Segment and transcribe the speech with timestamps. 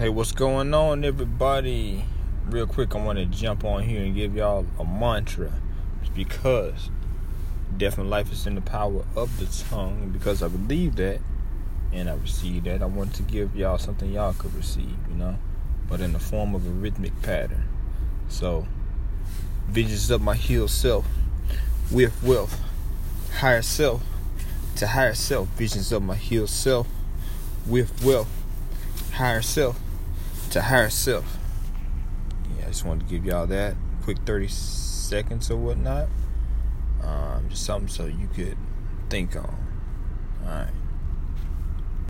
[0.00, 2.06] Hey, what's going on, everybody?
[2.46, 5.52] Real quick, I want to jump on here and give y'all a mantra.
[6.00, 6.88] It's because
[7.76, 11.20] death and life is in the power of the tongue, and because I believe that
[11.92, 15.36] and I receive that, I want to give y'all something y'all could receive, you know,
[15.86, 17.68] but in the form of a rhythmic pattern.
[18.30, 18.66] So,
[19.68, 21.06] visions of my healed self
[21.92, 22.58] with wealth,
[23.40, 24.02] higher self
[24.76, 26.88] to higher self, visions of my healed self
[27.66, 28.30] with wealth,
[29.12, 29.78] higher self
[30.50, 31.38] to higher self.
[32.58, 36.08] Yeah, I just wanted to give y'all that quick 30 seconds or whatnot.
[37.02, 38.56] Um, just something so you could
[39.08, 39.56] think on.
[40.44, 40.70] All right.